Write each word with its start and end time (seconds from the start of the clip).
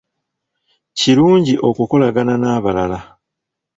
Kirungi 0.97 1.55
okukolagana 1.67 2.33
n'abalala. 2.37 2.99